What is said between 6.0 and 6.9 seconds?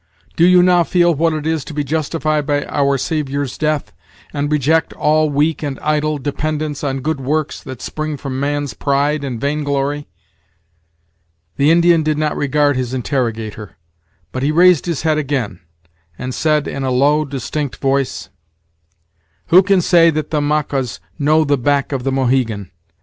dependence